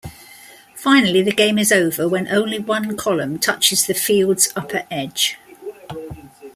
Finally, 0.73 1.21
the 1.21 1.31
game 1.31 1.59
is 1.59 1.71
over 1.71 2.07
when 2.09 2.27
only 2.29 2.57
one 2.57 2.97
column 2.97 3.37
touches 3.37 3.85
the 3.85 3.93
field's 3.93 4.51
upper 4.55 4.81
edge. 4.89 5.37